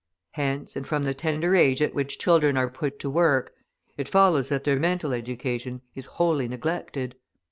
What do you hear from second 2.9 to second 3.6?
to work,